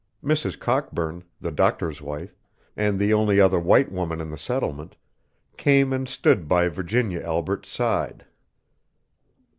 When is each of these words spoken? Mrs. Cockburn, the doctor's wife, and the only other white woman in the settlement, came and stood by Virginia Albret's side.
Mrs. 0.23 0.57
Cockburn, 0.57 1.25
the 1.39 1.51
doctor's 1.51 2.01
wife, 2.01 2.35
and 2.75 2.97
the 2.97 3.13
only 3.13 3.39
other 3.39 3.59
white 3.59 3.91
woman 3.91 4.19
in 4.19 4.31
the 4.31 4.35
settlement, 4.39 4.95
came 5.57 5.93
and 5.93 6.09
stood 6.09 6.47
by 6.47 6.69
Virginia 6.69 7.21
Albret's 7.21 7.69
side. 7.69 8.25